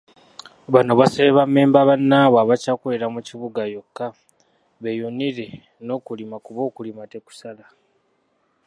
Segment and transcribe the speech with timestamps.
[0.73, 4.07] Bano basabye bammemba bannaabwe abakyakolera mu kibuga yokka
[4.81, 5.47] beeyunire
[5.85, 7.65] n'okulima kuba okulima tekusala.